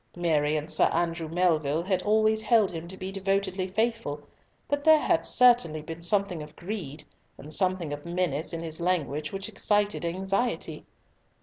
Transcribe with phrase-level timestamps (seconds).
[0.15, 4.19] Mary and Sir Andrew Melville had always held him to be devotedly faithful,
[4.67, 7.03] but there had certainly been something of greed,
[7.37, 10.87] and something of menace in his language which excited anxiety.